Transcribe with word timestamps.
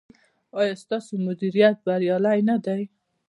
ایا 0.59 0.73
ستاسو 0.83 1.13
مدیریت 1.25 1.77
بریالی 1.85 2.39
نه 2.49 2.57
دی؟ 2.65 2.81